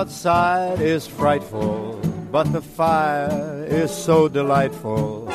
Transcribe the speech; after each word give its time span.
outside 0.00 0.80
is 0.80 1.06
frightful, 1.06 2.00
but 2.32 2.50
the 2.52 2.62
fire 2.62 3.66
is 3.68 3.90
so 3.90 4.28
delightful. 4.28 5.28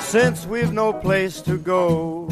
Since 0.00 0.46
we've 0.46 0.72
no 0.72 0.94
place 0.94 1.42
to 1.42 1.58
go, 1.58 2.26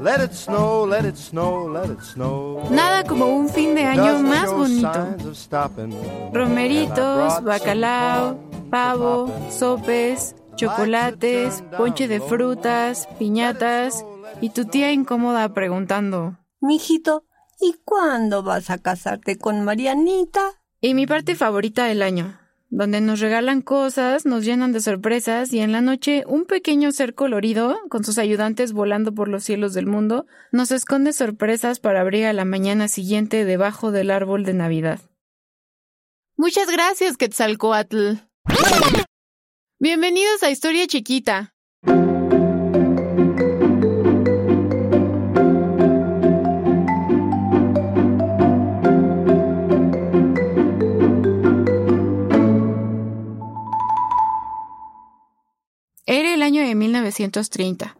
let 0.00 0.20
it 0.22 0.32
snow, 0.32 0.84
let 0.84 1.04
it 1.04 1.18
snow, 1.18 1.68
let 1.68 1.90
it 1.90 2.00
snow. 2.02 2.66
Nada 2.70 3.04
como 3.04 3.26
un 3.26 3.50
fin 3.50 3.74
de 3.74 3.84
año 3.84 4.12
Doesn't 4.12 4.28
más 4.28 4.50
bonito. 4.50 5.34
stopping. 5.34 5.92
Romeritos, 6.32 7.44
bacalao, 7.44 8.38
pavo, 8.70 9.28
sopes, 9.50 10.34
chocolates, 10.56 11.62
ponche 11.76 12.08
de 12.08 12.20
frutas, 12.20 13.06
piñatas 13.18 14.06
y 14.40 14.48
tu 14.50 14.64
tía 14.64 14.90
incómoda 14.90 15.50
preguntando. 15.50 16.38
Mijito, 16.62 17.24
¿y 17.60 17.74
cuándo 17.84 18.42
vas 18.42 18.70
a 18.70 18.78
casarte 18.78 19.36
con 19.36 19.64
Marianita? 19.66 20.63
Y 20.84 20.92
mi 20.92 21.06
parte 21.06 21.34
favorita 21.34 21.86
del 21.86 22.02
año, 22.02 22.38
donde 22.68 23.00
nos 23.00 23.20
regalan 23.20 23.62
cosas, 23.62 24.26
nos 24.26 24.44
llenan 24.44 24.72
de 24.72 24.80
sorpresas 24.80 25.50
y 25.50 25.60
en 25.60 25.72
la 25.72 25.80
noche 25.80 26.24
un 26.26 26.44
pequeño 26.44 26.92
ser 26.92 27.14
colorido, 27.14 27.80
con 27.88 28.04
sus 28.04 28.18
ayudantes 28.18 28.74
volando 28.74 29.14
por 29.14 29.28
los 29.28 29.44
cielos 29.44 29.72
del 29.72 29.86
mundo, 29.86 30.26
nos 30.52 30.72
esconde 30.72 31.14
sorpresas 31.14 31.80
para 31.80 32.02
abrir 32.02 32.26
a 32.26 32.34
la 32.34 32.44
mañana 32.44 32.88
siguiente 32.88 33.46
debajo 33.46 33.92
del 33.92 34.10
árbol 34.10 34.44
de 34.44 34.52
Navidad. 34.52 35.00
Muchas 36.36 36.70
gracias, 36.70 37.16
Quetzalcoatl. 37.16 38.16
Bienvenidos 39.80 40.42
a 40.42 40.50
Historia 40.50 40.86
Chiquita. 40.86 41.53
1930. 57.24 57.96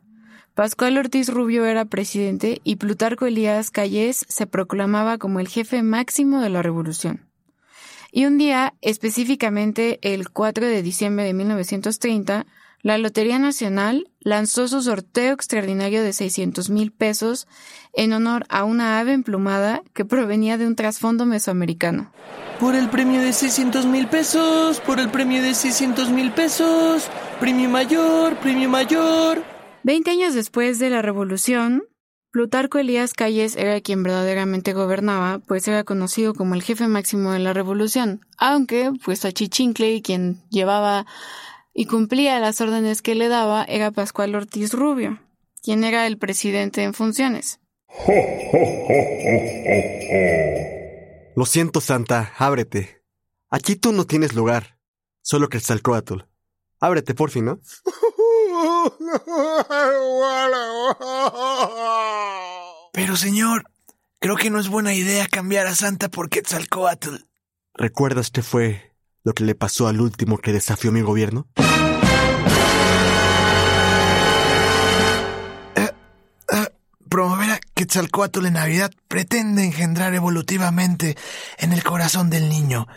Pascual 0.55 0.97
Ortiz 0.98 1.28
Rubio 1.28 1.64
era 1.64 1.84
presidente 1.84 2.61
y 2.62 2.77
Plutarco 2.77 3.27
Elías 3.27 3.70
Calles 3.70 4.25
se 4.28 4.47
proclamaba 4.47 5.19
como 5.19 5.41
el 5.41 5.48
jefe 5.48 5.83
máximo 5.83 6.41
de 6.41 6.50
la 6.50 6.62
revolución. 6.62 7.28
Y 8.12 8.27
un 8.27 8.39
día, 8.39 8.75
específicamente 8.80 9.98
el 10.02 10.30
4 10.30 10.67
de 10.67 10.83
diciembre 10.83 11.25
de 11.25 11.34
1930, 11.34 12.47
la 12.83 12.98
Lotería 12.98 13.39
Nacional 13.39 14.11
lanzó 14.20 14.69
su 14.69 14.83
sorteo 14.83 15.33
extraordinario 15.33 16.02
de 16.02 16.12
600 16.12 16.70
mil 16.70 16.92
pesos 16.92 17.48
en 17.92 18.12
honor 18.12 18.45
a 18.50 18.62
una 18.64 19.00
ave 19.00 19.14
emplumada 19.14 19.83
que 19.95 20.05
provenía 20.05 20.58
de 20.58 20.67
un 20.67 20.77
trasfondo 20.77 21.25
mesoamericano. 21.27 22.12
Por 22.61 22.77
el 22.77 22.89
premio 22.91 23.20
de 23.20 23.33
600 23.33 23.86
mil 23.86 24.06
pesos, 24.06 24.80
por 24.80 25.00
el 25.00 25.08
premio 25.08 25.42
de 25.42 25.55
600 25.55 26.11
mil 26.11 26.30
pesos, 26.30 27.11
premio 27.35 27.69
mayor, 27.69 28.37
premio 28.37 28.69
mayor. 28.69 29.43
Veinte 29.83 30.11
años 30.11 30.35
después 30.35 30.79
de 30.79 30.91
la 30.91 31.03
revolución, 31.03 31.85
Plutarco 32.31 32.79
Elías 32.79 33.13
Calles 33.13 33.57
era 33.57 33.81
quien 33.81 34.03
verdaderamente 34.03 34.73
gobernaba, 34.73 35.41
pues 35.41 35.69
era 35.69 35.85
conocido 35.85 36.35
como 36.35 36.55
el 36.55 36.63
jefe 36.63 36.89
máximo 36.89 37.33
de 37.33 37.39
la 37.39 37.53
revolución, 37.53 38.21
aunque, 38.39 38.91
pues 39.05 39.25
a 39.25 39.33
Chichincle, 39.33 40.03
quien 40.03 40.43
llevaba 40.51 41.07
y 41.73 41.87
cumplía 41.87 42.39
las 42.41 42.61
órdenes 42.61 43.03
que 43.03 43.15
le 43.15 43.29
daba, 43.29 43.65
era 43.65 43.91
Pascual 43.91 44.35
Ortiz 44.35 44.73
Rubio, 44.73 45.21
quien 45.63 45.85
era 45.85 46.07
el 46.07 46.19
presidente 46.19 46.83
en 46.83 46.95
funciones. 46.95 47.61
Lo 51.37 51.47
siento, 51.47 51.81
Santa, 51.81 52.33
ábrete. 52.39 53.03
Aquí 53.51 53.77
tú 53.77 53.92
no 53.92 54.07
tienes 54.07 54.35
lugar. 54.35 54.79
Solo 55.23 55.48
Quetzalcóatl. 55.48 56.33
Ábrete, 56.84 57.14
por 57.14 57.30
fin, 57.30 57.46
¿no? 57.46 57.61
Pero 62.92 63.17
señor, 63.17 63.64
creo 64.20 64.36
que 64.36 64.50
no 64.50 64.61
es 64.61 64.68
buena 64.68 64.92
idea 64.92 65.27
cambiar 65.27 65.67
a 65.67 65.74
Santa 65.74 66.11
por 66.11 66.28
Quetzalcoatl. 66.28 67.24
¿Recuerdas 67.72 68.30
qué 68.30 68.42
fue 68.42 68.92
lo 69.22 69.33
que 69.33 69.45
le 69.45 69.55
pasó 69.55 69.89
al 69.89 70.02
último 70.02 70.36
que 70.36 70.52
desafió 70.52 70.92
mi 70.92 71.00
gobierno? 71.00 71.48
Quetzalcoatl 77.84 78.46
en 78.46 78.55
Navidad 78.55 78.90
pretende 79.08 79.62
engendrar 79.62 80.14
evolutivamente 80.14 81.18
en 81.58 81.74
el 81.74 81.84
corazón 81.84 82.30
del 82.30 82.48
niño 82.48 82.89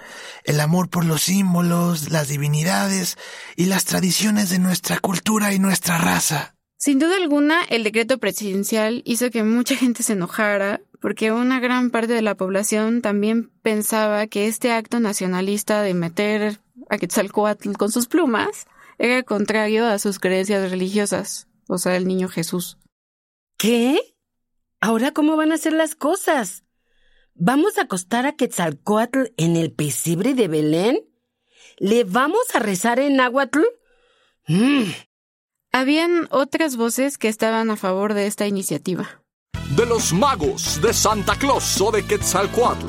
el 0.46 0.62
amor 0.62 0.88
por 0.88 1.04
los 1.04 1.24
símbolos, 1.24 2.10
las 2.10 2.30
divinidades 2.30 3.18
y 3.58 3.66
las 3.66 3.84
tradiciones 3.84 4.50
de 4.50 4.60
nuestra 4.60 5.00
cultura 5.00 5.54
y 5.54 5.60
nuestra 5.60 5.98
raza. 5.98 6.56
Sin 6.78 7.00
duda 7.00 7.18
alguna, 7.18 7.64
el 7.64 7.84
decreto 7.84 8.18
presidencial 8.18 9.02
hizo 9.04 9.30
que 9.30 9.44
mucha 9.44 9.76
gente 9.76 10.04
se 10.04 10.14
enojara, 10.14 10.80
porque 11.02 11.34
una 11.34 11.60
gran 11.60 11.90
parte 11.90 12.14
de 12.14 12.22
la 12.22 12.36
población 12.36 13.02
también 13.02 13.52
pensaba 13.62 14.28
que 14.28 14.48
este 14.48 14.72
acto 14.72 15.02
nacionalista 15.02 15.82
de 15.82 15.94
meter 15.96 16.62
a 16.90 16.98
Quetzalcoatl 16.98 17.74
con 17.74 17.92
sus 17.92 18.08
plumas 18.08 18.68
era 19.00 19.22
contrario 19.24 19.86
a 19.86 20.00
sus 20.00 20.18
creencias 20.18 20.72
religiosas, 20.72 21.50
o 21.68 21.78
sea, 21.78 21.98
el 21.98 22.08
niño 22.08 22.30
Jesús. 22.30 22.78
¿Qué? 23.58 24.00
¿Ahora 24.80 25.12
cómo 25.12 25.36
van 25.36 25.52
a 25.52 25.58
ser 25.58 25.74
las 25.74 25.96
cosas? 25.96 26.64
¿Vamos 27.34 27.78
a 27.78 27.84
acostar 27.84 28.26
a 28.28 28.36
Quetzalcoatl 28.36 29.32
en 29.38 29.56
el 29.56 29.72
pesebre 29.72 30.36
de 30.36 30.48
Belén? 30.48 31.00
¿Le 31.78 32.04
vamos 32.04 32.44
a 32.54 32.60
rezar 32.60 33.00
en 33.00 33.16
náhuatl? 33.16 33.60
Mm. 34.48 34.84
Habían 35.72 36.28
otras 36.32 36.76
voces 36.78 37.18
que 37.18 37.28
estaban 37.28 37.72
a 37.72 37.76
favor 37.76 38.14
de 38.14 38.28
esta 38.28 38.48
iniciativa. 38.48 39.24
De 39.76 39.86
los 39.86 40.14
magos, 40.14 40.80
de 40.82 40.94
Santa 40.94 41.36
Claus 41.36 41.82
o 41.82 41.92
de 41.92 42.06
Quetzalcoatl. 42.06 42.86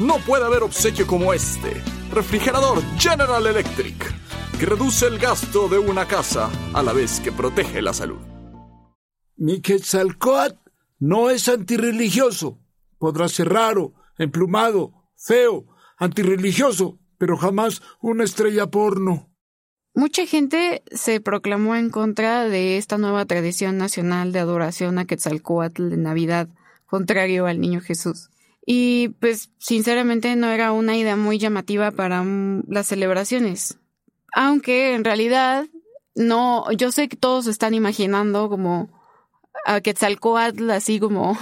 No 0.00 0.18
puede 0.18 0.44
haber 0.44 0.62
obsequio 0.62 1.06
como 1.06 1.32
este. 1.32 1.82
Refrigerador 2.10 2.82
General 2.98 3.46
Electric, 3.46 4.12
que 4.58 4.66
reduce 4.66 5.06
el 5.06 5.18
gasto 5.18 5.68
de 5.68 5.78
una 5.78 6.06
casa 6.06 6.50
a 6.74 6.82
la 6.82 6.92
vez 6.92 7.20
que 7.20 7.32
protege 7.32 7.80
la 7.80 7.94
salud. 7.94 8.20
Mi 9.36 9.60
Quetzalcoatl 9.60 10.61
no 11.02 11.30
es 11.30 11.48
antirreligioso. 11.48 12.60
Podrá 12.96 13.28
ser 13.28 13.48
raro, 13.48 13.92
emplumado, 14.18 14.92
feo, 15.16 15.66
antirreligioso, 15.98 17.00
pero 17.18 17.36
jamás 17.36 17.82
una 18.00 18.22
estrella 18.22 18.68
porno. 18.68 19.28
Mucha 19.94 20.26
gente 20.26 20.84
se 20.92 21.20
proclamó 21.20 21.74
en 21.74 21.90
contra 21.90 22.44
de 22.44 22.76
esta 22.76 22.98
nueva 22.98 23.24
tradición 23.24 23.78
nacional 23.78 24.30
de 24.30 24.38
adoración 24.38 24.96
a 25.00 25.04
Quetzalcoatl 25.04 25.90
de 25.90 25.96
Navidad, 25.96 26.48
contrario 26.86 27.46
al 27.46 27.60
niño 27.60 27.80
Jesús. 27.80 28.30
Y 28.64 29.08
pues 29.18 29.50
sinceramente 29.58 30.36
no 30.36 30.50
era 30.50 30.70
una 30.70 30.96
idea 30.96 31.16
muy 31.16 31.36
llamativa 31.36 31.90
para 31.90 32.24
las 32.68 32.86
celebraciones. 32.86 33.76
Aunque 34.32 34.94
en 34.94 35.02
realidad 35.02 35.66
no, 36.14 36.70
yo 36.70 36.92
sé 36.92 37.08
que 37.08 37.16
todos 37.16 37.48
están 37.48 37.74
imaginando 37.74 38.48
como 38.48 39.01
a 39.64 39.80
Quetzalcoatl 39.80 40.70
así 40.70 40.98
como 40.98 41.36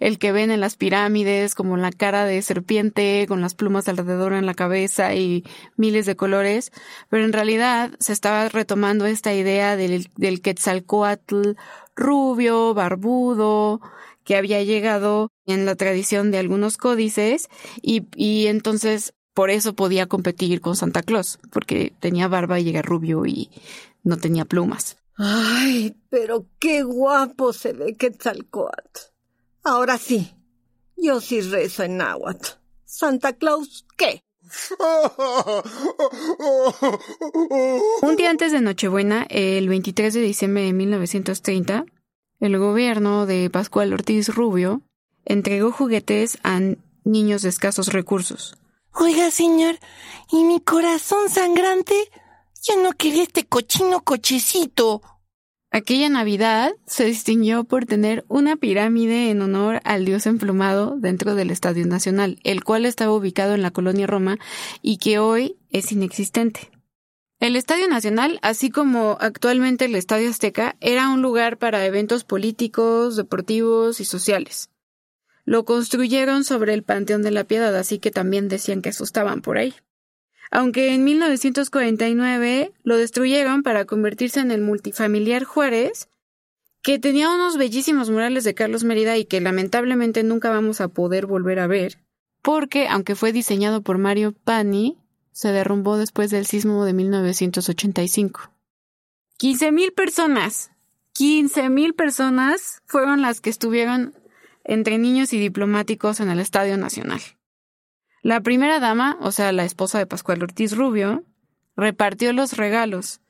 el 0.00 0.18
que 0.18 0.32
ven 0.32 0.50
en 0.50 0.60
las 0.60 0.76
pirámides, 0.76 1.54
como 1.54 1.76
la 1.76 1.92
cara 1.92 2.24
de 2.24 2.42
serpiente, 2.42 3.26
con 3.28 3.40
las 3.40 3.54
plumas 3.54 3.88
alrededor 3.88 4.32
en 4.32 4.46
la 4.46 4.54
cabeza 4.54 5.14
y 5.14 5.44
miles 5.76 6.06
de 6.06 6.16
colores, 6.16 6.72
pero 7.08 7.24
en 7.24 7.32
realidad 7.32 7.92
se 7.98 8.12
estaba 8.12 8.48
retomando 8.48 9.06
esta 9.06 9.34
idea 9.34 9.76
del, 9.76 10.08
del 10.16 10.40
Quetzalcoatl 10.40 11.52
rubio, 11.96 12.74
barbudo, 12.74 13.80
que 14.24 14.36
había 14.36 14.62
llegado 14.62 15.32
en 15.46 15.66
la 15.66 15.74
tradición 15.74 16.30
de 16.30 16.38
algunos 16.38 16.76
códices 16.76 17.48
y, 17.82 18.06
y 18.14 18.46
entonces 18.46 19.14
por 19.34 19.50
eso 19.50 19.74
podía 19.74 20.06
competir 20.06 20.60
con 20.60 20.76
Santa 20.76 21.02
Claus, 21.02 21.38
porque 21.50 21.92
tenía 22.00 22.28
barba 22.28 22.60
y 22.60 22.68
era 22.68 22.82
rubio 22.82 23.26
y 23.26 23.50
no 24.02 24.16
tenía 24.16 24.44
plumas. 24.44 24.99
Ay, 25.22 25.94
pero 26.08 26.46
qué 26.58 26.82
guapo 26.82 27.52
se 27.52 27.74
ve 27.74 27.94
Quetzalcoatl. 27.94 29.00
Ahora 29.62 29.98
sí, 29.98 30.34
yo 30.96 31.20
sí 31.20 31.42
rezo 31.42 31.82
en 31.82 31.98
náhuatl. 31.98 32.52
Santa 32.86 33.34
Claus, 33.34 33.86
¿qué? 33.98 34.24
Un 38.00 38.16
día 38.16 38.30
antes 38.30 38.50
de 38.50 38.62
Nochebuena, 38.62 39.26
el 39.28 39.68
23 39.68 40.14
de 40.14 40.20
diciembre 40.22 40.62
de 40.62 40.72
1930, 40.72 41.84
el 42.40 42.58
gobierno 42.58 43.26
de 43.26 43.50
Pascual 43.50 43.92
Ortiz 43.92 44.34
Rubio 44.34 44.80
entregó 45.26 45.70
juguetes 45.70 46.38
a 46.44 46.60
niños 47.04 47.42
de 47.42 47.50
escasos 47.50 47.92
recursos. 47.92 48.56
Oiga, 48.94 49.30
señor, 49.30 49.78
¿y 50.32 50.44
mi 50.44 50.60
corazón 50.60 51.28
sangrante? 51.28 51.94
Ya 52.62 52.76
no 52.76 52.92
quería 52.92 53.22
este 53.22 53.46
cochino 53.46 54.02
cochecito. 54.02 55.00
Aquella 55.70 56.10
Navidad 56.10 56.72
se 56.84 57.06
distinguió 57.06 57.64
por 57.64 57.86
tener 57.86 58.24
una 58.28 58.56
pirámide 58.56 59.30
en 59.30 59.40
honor 59.40 59.80
al 59.84 60.04
dios 60.04 60.26
emplumado 60.26 60.96
dentro 60.98 61.34
del 61.34 61.50
Estadio 61.50 61.86
Nacional, 61.86 62.38
el 62.44 62.62
cual 62.62 62.84
estaba 62.84 63.12
ubicado 63.12 63.54
en 63.54 63.62
la 63.62 63.70
colonia 63.70 64.06
Roma 64.06 64.38
y 64.82 64.98
que 64.98 65.18
hoy 65.18 65.56
es 65.70 65.90
inexistente. 65.90 66.70
El 67.38 67.56
Estadio 67.56 67.88
Nacional, 67.88 68.38
así 68.42 68.68
como 68.68 69.16
actualmente 69.20 69.86
el 69.86 69.94
Estadio 69.94 70.28
Azteca, 70.28 70.76
era 70.80 71.08
un 71.08 71.22
lugar 71.22 71.56
para 71.56 71.86
eventos 71.86 72.24
políticos, 72.24 73.16
deportivos 73.16 74.00
y 74.00 74.04
sociales. 74.04 74.68
Lo 75.46 75.64
construyeron 75.64 76.44
sobre 76.44 76.74
el 76.74 76.82
Panteón 76.82 77.22
de 77.22 77.30
la 77.30 77.44
Piedad, 77.44 77.74
así 77.74 77.98
que 77.98 78.10
también 78.10 78.48
decían 78.48 78.82
que 78.82 78.90
asustaban 78.90 79.40
por 79.40 79.56
ahí. 79.56 79.74
Aunque 80.50 80.94
en 80.94 81.04
1949 81.04 82.72
lo 82.82 82.96
destruyeron 82.96 83.62
para 83.62 83.84
convertirse 83.84 84.40
en 84.40 84.50
el 84.50 84.60
multifamiliar 84.60 85.44
Juárez, 85.44 86.08
que 86.82 86.98
tenía 86.98 87.30
unos 87.30 87.56
bellísimos 87.56 88.10
murales 88.10 88.44
de 88.44 88.54
Carlos 88.54 88.84
Mérida 88.84 89.16
y 89.16 89.24
que 89.24 89.40
lamentablemente 89.40 90.22
nunca 90.22 90.50
vamos 90.50 90.80
a 90.80 90.88
poder 90.88 91.26
volver 91.26 91.58
a 91.58 91.66
ver, 91.66 91.98
porque 92.42 92.88
aunque 92.88 93.14
fue 93.14 93.32
diseñado 93.32 93.82
por 93.82 93.98
Mario 93.98 94.32
Pani, 94.32 94.96
se 95.32 95.52
derrumbó 95.52 95.96
después 95.96 96.30
del 96.30 96.46
sismo 96.46 96.84
de 96.84 96.94
1985. 96.94 98.50
15.000 99.38 99.94
personas, 99.94 100.70
15.000 101.18 101.94
personas 101.94 102.82
fueron 102.86 103.22
las 103.22 103.40
que 103.40 103.50
estuvieron 103.50 104.14
entre 104.64 104.98
niños 104.98 105.32
y 105.32 105.38
diplomáticos 105.38 106.20
en 106.20 106.30
el 106.30 106.40
Estadio 106.40 106.76
Nacional. 106.76 107.20
La 108.22 108.40
primera 108.40 108.80
dama, 108.80 109.16
o 109.20 109.32
sea, 109.32 109.52
la 109.52 109.64
esposa 109.64 109.98
de 109.98 110.06
Pascual 110.06 110.42
Ortiz 110.42 110.76
Rubio, 110.76 111.24
repartió 111.76 112.32
los 112.32 112.56
regalos 112.56 113.20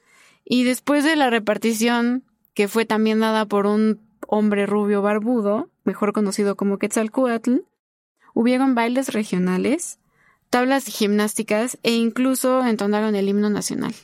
y 0.44 0.64
después 0.64 1.04
de 1.04 1.14
la 1.14 1.30
repartición, 1.30 2.24
que 2.54 2.66
fue 2.66 2.84
también 2.84 3.20
dada 3.20 3.46
por 3.46 3.66
un 3.66 4.00
hombre 4.26 4.66
rubio 4.66 5.00
barbudo, 5.00 5.70
mejor 5.84 6.12
conocido 6.12 6.56
como 6.56 6.78
Quetzalcoatl, 6.78 7.58
hubieron 8.34 8.74
bailes 8.74 9.12
regionales, 9.12 10.00
tablas 10.50 10.86
gimnásticas 10.86 11.78
e 11.84 11.92
incluso 11.92 12.64
entonaron 12.66 13.14
el 13.14 13.28
himno 13.28 13.50
nacional. 13.50 13.94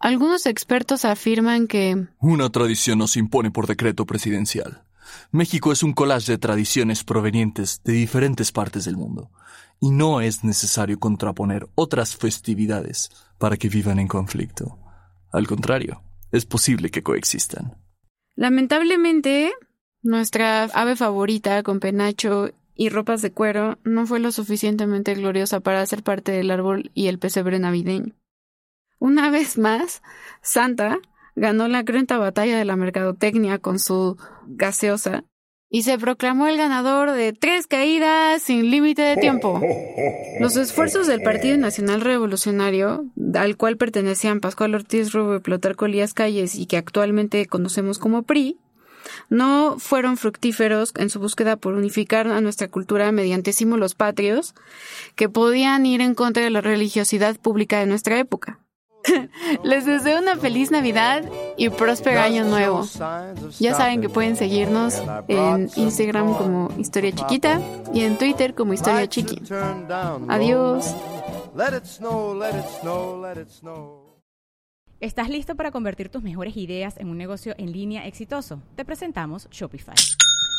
Algunos 0.00 0.46
expertos 0.46 1.04
afirman 1.04 1.66
que 1.66 2.06
Una 2.18 2.50
tradición 2.50 2.98
nos 2.98 3.16
impone 3.16 3.50
por 3.50 3.66
decreto 3.66 4.06
presidencial. 4.06 4.82
México 5.30 5.72
es 5.72 5.82
un 5.82 5.92
collage 5.92 6.32
de 6.32 6.38
tradiciones 6.38 7.04
provenientes 7.04 7.80
de 7.84 7.92
diferentes 7.92 8.52
partes 8.52 8.84
del 8.84 8.96
mundo, 8.96 9.30
y 9.80 9.90
no 9.90 10.20
es 10.20 10.44
necesario 10.44 10.98
contraponer 10.98 11.68
otras 11.74 12.16
festividades 12.16 13.10
para 13.38 13.56
que 13.56 13.68
vivan 13.68 13.98
en 13.98 14.08
conflicto. 14.08 14.78
Al 15.32 15.46
contrario, 15.46 16.02
es 16.32 16.46
posible 16.46 16.90
que 16.90 17.02
coexistan. 17.02 17.76
Lamentablemente, 18.34 19.52
nuestra 20.02 20.64
ave 20.64 20.96
favorita 20.96 21.62
con 21.62 21.80
penacho 21.80 22.50
y 22.74 22.88
ropas 22.88 23.22
de 23.22 23.32
cuero 23.32 23.78
no 23.84 24.06
fue 24.06 24.20
lo 24.20 24.30
suficientemente 24.30 25.14
gloriosa 25.14 25.60
para 25.60 25.84
ser 25.86 26.02
parte 26.02 26.32
del 26.32 26.50
árbol 26.50 26.90
y 26.94 27.08
el 27.08 27.18
pesebre 27.18 27.58
navideño. 27.58 28.14
Una 29.00 29.30
vez 29.30 29.58
más, 29.58 30.02
Santa 30.42 30.98
ganó 31.38 31.68
la 31.68 31.84
cruenta 31.84 32.18
batalla 32.18 32.58
de 32.58 32.64
la 32.64 32.76
mercadotecnia 32.76 33.58
con 33.58 33.78
su 33.78 34.16
gaseosa 34.46 35.24
y 35.70 35.82
se 35.82 35.98
proclamó 35.98 36.46
el 36.46 36.56
ganador 36.56 37.12
de 37.12 37.32
tres 37.32 37.66
caídas 37.66 38.42
sin 38.42 38.70
límite 38.70 39.02
de 39.02 39.16
tiempo. 39.16 39.60
Los 40.40 40.56
esfuerzos 40.56 41.06
del 41.06 41.20
Partido 41.20 41.56
Nacional 41.58 42.00
Revolucionario, 42.00 43.04
al 43.34 43.56
cual 43.56 43.76
pertenecían 43.76 44.40
Pascual 44.40 44.74
Ortiz 44.74 45.12
Rubio 45.12 45.36
y 45.36 45.40
Plutarco 45.40 45.86
Elías 45.86 46.14
Calles 46.14 46.54
y 46.54 46.66
que 46.66 46.78
actualmente 46.78 47.44
conocemos 47.46 47.98
como 47.98 48.22
PRI, 48.22 48.58
no 49.28 49.76
fueron 49.78 50.16
fructíferos 50.16 50.92
en 50.96 51.10
su 51.10 51.20
búsqueda 51.20 51.56
por 51.56 51.74
unificar 51.74 52.28
a 52.28 52.40
nuestra 52.40 52.68
cultura 52.68 53.10
mediante 53.12 53.52
símbolos 53.52 53.94
patrios 53.94 54.54
que 55.16 55.28
podían 55.28 55.86
ir 55.86 56.00
en 56.00 56.14
contra 56.14 56.42
de 56.42 56.50
la 56.50 56.60
religiosidad 56.60 57.36
pública 57.36 57.78
de 57.80 57.86
nuestra 57.86 58.18
época. 58.18 58.60
Les 59.64 59.84
deseo 59.84 60.18
una 60.18 60.36
feliz 60.36 60.70
Navidad 60.70 61.24
y 61.56 61.68
próspero 61.70 62.20
año 62.20 62.44
nuevo. 62.44 62.86
Ya 63.58 63.74
saben 63.74 64.00
que 64.00 64.08
pueden 64.08 64.36
seguirnos 64.36 65.02
en 65.28 65.70
Instagram 65.76 66.34
como 66.34 66.70
Historia 66.78 67.12
Chiquita 67.12 67.60
y 67.92 68.02
en 68.02 68.18
Twitter 68.18 68.54
como 68.54 68.72
Historia 68.72 69.06
Chiqui. 69.08 69.42
Adiós. 70.28 70.94
¿Estás 75.00 75.28
listo 75.28 75.54
para 75.54 75.70
convertir 75.70 76.08
tus 76.08 76.22
mejores 76.22 76.56
ideas 76.56 76.96
en 76.98 77.08
un 77.08 77.18
negocio 77.18 77.54
en 77.56 77.72
línea 77.72 78.06
exitoso? 78.06 78.60
Te 78.74 78.84
presentamos 78.84 79.48
Shopify. 79.50 79.94